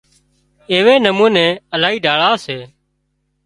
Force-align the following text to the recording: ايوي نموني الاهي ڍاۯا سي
ايوي 0.71 0.93
نموني 1.05 1.47
الاهي 1.73 1.97
ڍاۯا 2.05 2.31
سي 2.45 2.57